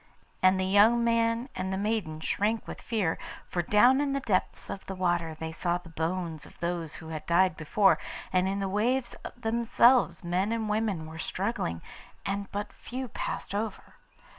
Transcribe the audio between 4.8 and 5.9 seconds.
the water they saw the